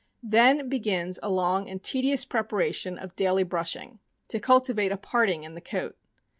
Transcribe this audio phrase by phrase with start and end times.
[0.23, 5.53] Then begins a long and tedious preparation of daily brushing, to cultivate a parting in
[5.53, 5.95] the coat.